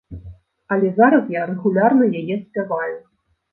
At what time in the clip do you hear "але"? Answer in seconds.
0.75-0.89